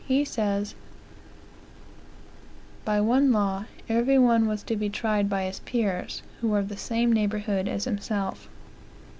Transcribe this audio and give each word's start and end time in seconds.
He 0.07 0.25
says: 0.25 0.73
"By 2.83 2.99
one 3.01 3.31
law, 3.31 3.65
every 3.87 4.17
one 4.17 4.47
was 4.47 4.63
to 4.63 4.75
be 4.75 4.89
tried 4.89 5.29
by 5.29 5.43
his 5.43 5.59
peers, 5.59 6.23
who 6.39 6.47
were 6.47 6.57
of 6.57 6.69
the 6.69 6.75
same 6.75 7.13
neighborhood 7.13 7.67
as 7.67 7.83
himself. 7.85 8.49